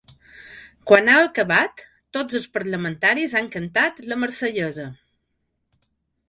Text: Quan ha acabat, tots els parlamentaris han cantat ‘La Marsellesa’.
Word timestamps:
Quan 0.91 1.11
ha 1.11 1.17
acabat, 1.25 1.83
tots 2.17 2.37
els 2.39 2.47
parlamentaris 2.55 3.37
han 3.41 3.51
cantat 3.57 4.01
‘La 4.09 4.19
Marsellesa’. 4.23 4.89